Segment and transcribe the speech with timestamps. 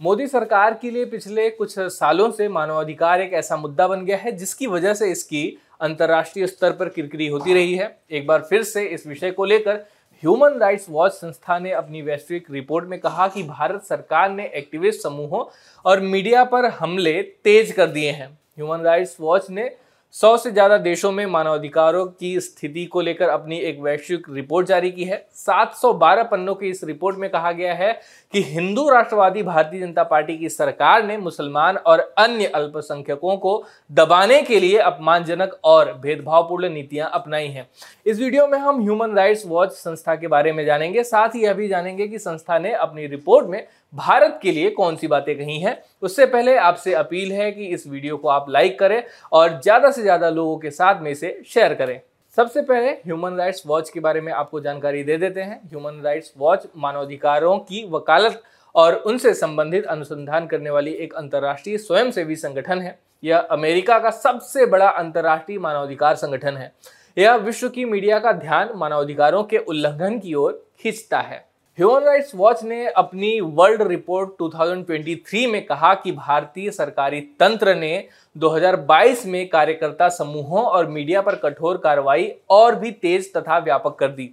[0.00, 4.32] मोदी सरकार के लिए पिछले कुछ सालों से मानवाधिकार एक ऐसा मुद्दा बन गया है,
[4.32, 8.84] जिसकी वजह से इसकी अंतर्राष्ट्रीय स्तर पर किरकिरी होती रही है। एक बार फिर से
[8.84, 9.84] इस विषय को लेकर
[10.22, 15.02] ह्यूमन राइट्स वॉच संस्था ने अपनी वैश्विक रिपोर्ट में कहा कि भारत सरकार ने एक्टिविस्ट
[15.02, 15.44] समूहों
[15.84, 19.70] और मीडिया पर हमले तेज कर दिए हैं। ह्यूमन राइट्स वॉच ने
[20.14, 24.90] सौ से ज़्यादा देशों में मानवाधिकारों की स्थिति को लेकर अपनी एक वैश्विक रिपोर्ट जारी
[24.90, 27.92] की है। 712 पन्नों की इस रिपोर्ट में कहा गया है
[28.32, 33.62] कि हिंदू राष्ट्रवादी भारतीय जनता पार्टी की सरकार ने मुसलमान और अन्य अल्पसंख्यकों को
[33.92, 37.68] दबाने के लिए अपमानजनक और भेदभावपूर्ण नीतियाँ अपनाई हैं।
[38.06, 41.54] इस वीडियो में हम ह्यूमन राइट्स वॉच संस्था के बारे में जानेंगे, साथ ही यह
[41.54, 45.58] भी जानेंगे कि संस्था ने अपनी रिपोर्ट में भारत के लिए कौन सी बातें कही
[45.60, 49.90] हैं। उससे पहले आपसे अपील है कि इस वीडियो को आप लाइक करें और ज़्यादा
[49.90, 52.00] से ज़्यादा लोगों के साथ में इसे शेयर करें।
[52.36, 56.32] सबसे पहले ह्यूमन राइट्स वॉच के बारे में आपको जानकारी दे देते हैं। ह्यूमन राइट्स
[56.38, 58.42] वॉच मानवाधिकारों की वकालत
[58.74, 64.66] और उनसे संबंधित अनुसंधान करने वाली एक अंतर्राष्ट्रीय स्वयंसेवी संगठन है। यह अमेरिका का सबसे
[64.66, 66.72] बड़ा अंतर्राष्ट्रीय मानवाधिकार संगठन है।
[67.18, 71.45] यह विश्व की मीडिया का ध्यान मानवाधिकारों के उल्लंघन की ओर खींचता है।
[71.78, 78.08] ह्यूमन राइट्स वॉच ने अपनी वर्ल्ड रिपोर्ट 2023 में कहा कि भारतीय सरकारी तंत्र ने
[78.36, 84.08] 2022 में कार्यकर्ता समूहों और मीडिया पर कठोर कार्रवाई और भी तेज तथा व्यापक कर
[84.08, 84.30] दी।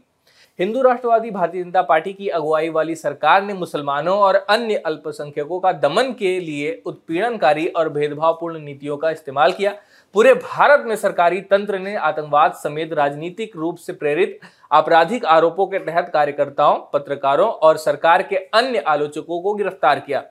[0.59, 5.71] हिंदू राष्ट्रवादी भारतीय जनता पार्टी की अगुवाई वाली सरकार ने मुसलमानों और अन्य अल्पसंख्यकों का
[5.73, 9.73] दमन के लिए उत्पीड़नकारी और भेदभावपूर्ण नीतियों का इस्तेमाल किया।
[10.15, 14.39] पूरे भारत में सरकारी तंत्र ने आतंकवाद समेत राजनीतिक रूप से प्रेरित
[14.73, 20.23] आपराधिक आरोपों के तहत कार्यकर्ताओं, पत्रकारों और सरकार के अन्य आलोचकों को गिरफ़्तार किया।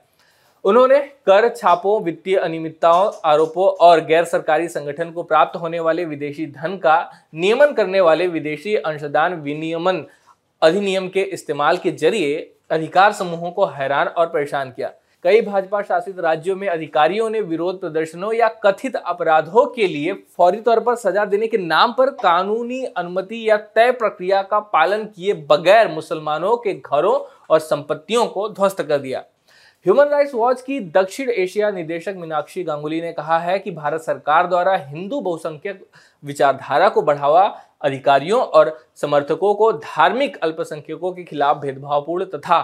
[0.65, 6.45] उन्होंने कर छापों, वित्तीय अनियमितताओं, आरोपों और गैर सरकारी संगठन को प्राप्त होने वाले विदेशी
[6.47, 6.97] धन का
[7.35, 10.03] नियमन करने वाले विदेशी अंशदान विनियमन
[10.61, 12.35] अधिनियम के इस्तेमाल के ज़रिए
[12.71, 14.91] अधिकार समूहों को हैरान और परेशान किया।
[15.23, 20.57] कई भाजपा शासित राज्यों में अधिकारियों ने विरोध प्रदर्शनों या कथित अपराधों के लिए फौरी
[20.61, 25.33] तौर पर सजा देने के नाम पर कानूनी अनुमति या तय प्रक्रिया का पालन किए
[25.49, 27.19] बगैर मुसलमानों के घरों
[27.49, 29.23] और संपत्तियों को ध्वस्त कर दिया।
[29.85, 34.47] ह्यूमन राइट्स वॉच की दक्षिण एशिया निदेशक मीनाक्षी गांगुली ने कहा है कि भारत सरकार
[34.47, 35.83] द्वारा हिंदू बहुसंख्यक
[36.23, 37.43] विचारधारा को बढ़ावा,
[37.81, 42.61] अधिकारियों और समर्थकों को धार्मिक अल्पसंख्यकों के खिलाफ भेदभावपूर्ण तथा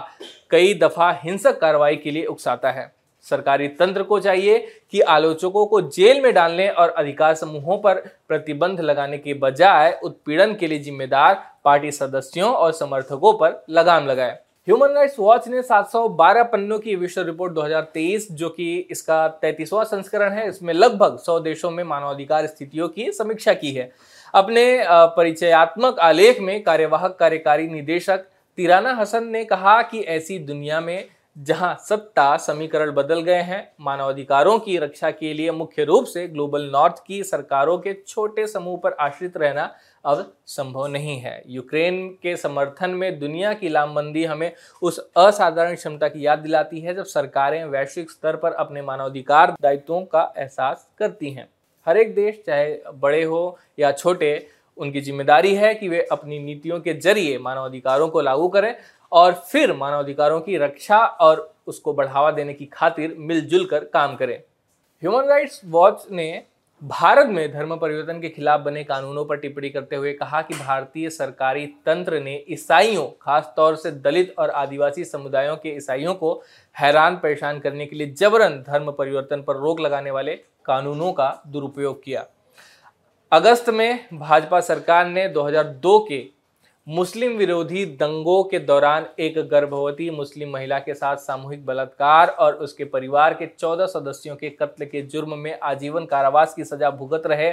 [0.50, 2.90] कई दफ़ा हिंसक कार्रवाई के लिए उकसाता है।
[3.26, 4.58] सरकारी तंत्र को चाहिए
[4.92, 10.54] कि आलोचकों को जेल में डालने और अधिकार समूहों पर प्रतिबंध लगाने के बजाय उत्पीड़न
[10.54, 14.38] के लिए जिम्मेदार पार्टी सदस्यों और समर्थकों पर लगाम लगाए।
[14.70, 20.32] ह्यूमन राइट्स वॉच ने 712 पन्नों की विश्व रिपोर्ट 2023 जो कि इसका तैतीसवां संस्करण
[20.32, 23.90] है, इसमें लगभग 100 देशों में मानवाधिकार स्थितियों की समीक्षा की है।
[24.34, 28.24] अपने परिचयात्मक आलेख में कार्यवाहक कार्यकारी निदेशक
[28.58, 31.04] तिराना हसन ने कहा कि ऐसी दुनिया में
[31.36, 36.70] जहाँ सत्ता, समीकरण बदल गए हैं, मानवाधिकारों की रक्षा के लिए मुख्य रूप से ग्लोबल
[36.72, 39.70] नॉर्थ की सरकारों के छोटे समूह पर आश्रित रहना
[40.04, 44.52] अब संभव नहीं है। यूक्रेन के समर्थन में दुनिया की लामबंदी हमें
[44.82, 50.00] उस असाधारण क्षमता की याद दिलाती है, जब सरकारें वैश्विक स्तर पर अपने मानवाधिकार दायित्वों
[50.04, 51.48] का एहसास करती हैं।
[51.86, 54.46] हर एक देश, चाहे बड़े हो या छोटे,
[54.78, 58.74] उनकी ज़िम्मेदारी है कि वे अपनी नीतियों के ज़रिए मानवाधिकारों को लागू करें
[59.12, 64.36] और फिर मानवाधिकारों की रक्षा और उसको बढ़ावा देने की खातिर मिलजुल कर काम करें।
[65.02, 66.42] ह्यूमन राइट्स वॉच ने
[66.82, 71.08] भारत में धर्म परिवर्तन के खिलाफ बने कानूनों पर टिप्पणी करते हुए कहा कि भारतीय
[71.10, 76.32] सरकारी तंत्र ने ईसाइयों खासतौर से दलित और आदिवासी समुदायों के ईसाइयों को
[76.76, 80.36] हैरान परेशान करने के लिए जबरन धर्म परिवर्तन पर रोक लगाने वाले
[80.66, 82.24] कानूनों का दुरुपयोग किया।
[83.32, 86.18] अगस्त में भाजपा सरकार ने 2002 के
[86.86, 92.84] मुस्लिम विरोधी दंगों के दौरान एक गर्भवती मुस्लिम महिला के साथ सामूहिक बलात्कार और उसके
[92.84, 97.52] परिवार के 14 सदस्यों के कत्ल के जुर्म में आजीवन कारावास की सजा भुगत रहे।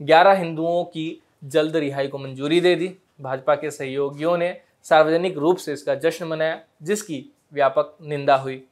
[0.00, 2.88] 11 हिंदुओं की जल्द रिहाई को मंजूरी दे दी।
[3.20, 4.52] भाजपा के सहयोगियों ने
[4.86, 8.62] सार्वजनिक रूप से इसका जश्न मनाया, जिसकी व्यापक निंदा हुई।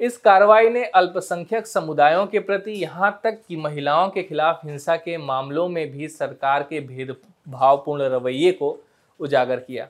[0.00, 5.16] इस कार्रवाई ने अल्पसंख्यक समुदायों के प्रति यहाँ तक कि महिलाओं के खिलाफ हिंसा के
[5.16, 8.76] मामलों में भी सरकार के भेदभावपूर्ण रवैये को
[9.20, 9.88] उजागर किया।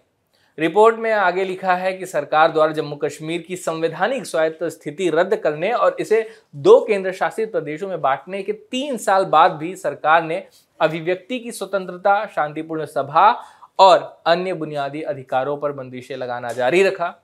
[0.59, 5.37] रिपोर्ट में आगे लिखा है कि सरकार द्वारा जम्मू कश्मीर की संवैधानिक स्वायत्त स्थिति रद्द
[5.37, 10.23] करने और इसे दो केंद्र शासित प्रदेशों में बांटने के तीन साल बाद भी सरकार
[10.25, 10.43] ने
[10.81, 13.31] अभिव्यक्ति की स्वतंत्रता, शांतिपूर्ण सभा
[13.79, 17.15] और अन्य बुनियादी अधिकारों पर बंदिशें लगाना जारी रखा।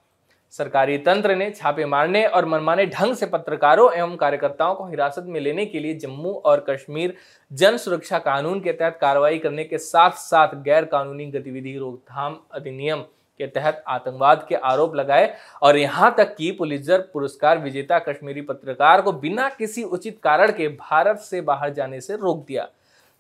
[0.55, 5.41] सरकारी तंत्र ने छापे मारने और मनमाने ढंग से पत्रकारों एवं कार्यकर्ताओं को हिरासत में
[5.41, 7.15] लेने के लिए जम्मू और कश्मीर
[7.51, 13.05] जन सुरक्षा कानून के तहत कार्रवाई करने के साथ साथ गैर कानूनी गतिविधि रोकथाम अधिनियम
[13.41, 19.03] के तहत आतंकवाद के आरोप लगाए और यहाँ तक कि पुलिसर पुरस्कार विजेता कश्मीरी पत्रकार
[19.03, 22.69] को बिना किसी उचित कारण के भारत से बाहर जाने से रोक दिया।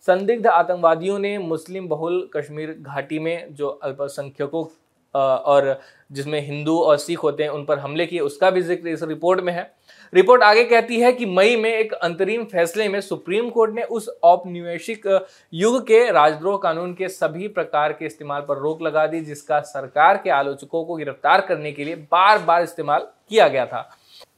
[0.08, 4.64] संदिग्ध आतंकवादियों ने मुस्लिम बहुल कश्मीर घाटी में, जो अल्पसंख्यकों
[5.16, 5.78] और
[6.10, 9.40] जिसमें हिंदू और सिख होते हैं, उन पर हमले किए, उसका भी ज़िक्र इस रिपोर्ट
[9.40, 9.70] में है।
[10.12, 14.08] रिपोर्ट आगे कहती है कि मई में एक अंतरिम फैसले में सुप्रीम कोर्ट ने उस
[14.24, 15.06] औपनिवेशिक
[15.52, 20.16] युग के राजद्रोह कानून के सभी प्रकार के इस्तेमाल पर रोक लगा दी, जिसका सरकार
[20.16, 23.88] के आलोचकों को गिरफ़्तार करने के लिए बार बार इस्तेमाल किया गया था।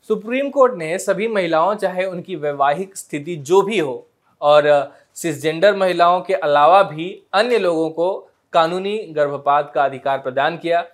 [0.08, 4.06] सुप्रीम कोर्ट ने सभी महिलाओं, चाहे उनकी वैवाहिक स्थिति जो भी हो,
[4.40, 10.84] और सिसजेंडर महिलाओं के अलावा भी अन्य लोगों को कानूनी गर्भपात का अधिकार प्रदान किया।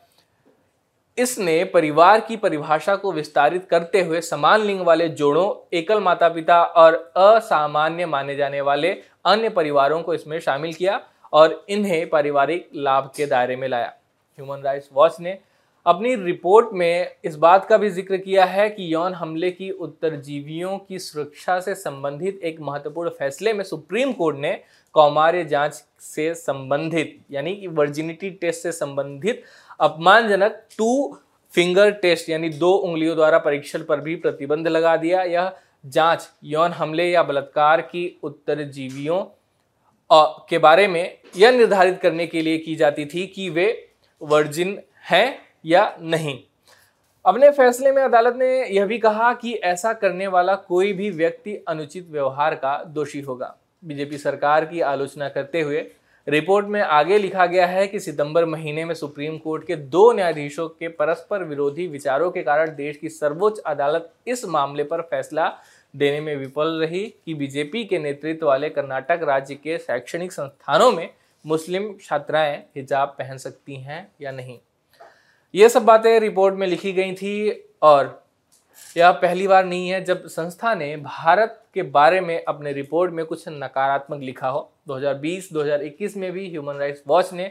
[1.19, 6.63] इसने परिवार की परिभाषा को विस्तारित करते हुए समान लिंग वाले जोड़ों, एकल माता पिता
[6.63, 8.93] और असामान्य माने जाने वाले
[9.25, 11.01] अन्य परिवारों को इसमें शामिल किया
[11.33, 13.93] और इन्हें पारिवारिक लाभ के दायरे में लाया।
[14.39, 15.39] ह्यूमन राइट्स वॉच ने
[15.87, 20.77] अपनी रिपोर्ट में इस बात का भी ज़िक्र किया है कि यौन हमले की उत्तरजीवियों
[20.79, 24.53] की सुरक्षा से संबंधित एक महत्वपूर्ण फैसले में सुप्रीम कोर्ट ने
[24.95, 29.43] कौमार्य जाँच से संबंधित, यानी कि वर्जिनिटी टेस्ट से संबंधित
[29.81, 31.19] अपमानजनक टू
[31.53, 35.53] फिंगर टेस्ट, यानी दो उंगलियों द्वारा परीक्षण पर भी प्रतिबंध लगा दिया। यह
[35.87, 39.23] जाँच यौन हमले या बलात्कार की उत्तरजीवियों
[40.49, 43.67] के बारे में यह निर्धारित करने के लिए की जाती थी कि वे
[44.21, 44.79] वर्जिन
[45.11, 46.39] हैं या नहीं।
[47.25, 51.65] अपने फैसले में अदालत ने यह भी कहा कि ऐसा करने वाला कोई भी व्यक्ति
[51.69, 55.87] अनुचित व्यवहार का दोषी होगा। बीजेपी सरकार की आलोचना करते हुए
[56.29, 60.69] रिपोर्ट में आगे लिखा गया है कि सितंबर महीने में सुप्रीम कोर्ट के दो न्यायाधीशों
[60.69, 65.53] के परस्पर विरोधी विचारों के कारण देश की सर्वोच्च अदालत इस मामले पर फैसला
[65.97, 71.09] देने में विफल रही कि बीजेपी के नेतृत्व वाले कर्नाटक राज्य के शैक्षणिक संस्थानों में
[71.47, 74.59] मुस्लिम छात्राएँ हिजाब पहन सकती हैं या नहीं।
[75.55, 77.51] ये सब बातें रिपोर्ट में लिखी गई थी
[77.83, 78.07] और
[78.97, 83.25] यह पहली बार नहीं है जब संस्था ने भारत के बारे में अपने रिपोर्ट में
[83.27, 87.51] कुछ नकारात्मक लिखा हो। 2020-2021 में भी ह्यूमन राइट्स वॉच ने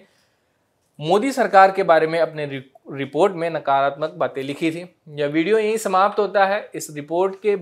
[0.99, 2.45] मोदी सरकार के बारे में अपने
[2.93, 7.57] रिपोर्ट में नकारात्मक बातें लिखी थी। यह वीडियो यहीं समाप्त होता है। इस रिपोर्ट के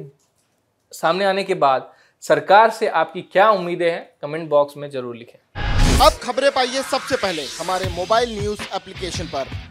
[0.91, 1.91] सामने आने के बाद
[2.23, 5.39] सरकार से आपकी क्या उम्मीदें हैं, कमेंट बॉक्स में ज़रूर लिखें।
[6.01, 9.70] अब खबरें पाइए सबसे पहले हमारे मोबाइल न्यूज़ एप्लीकेशन पर।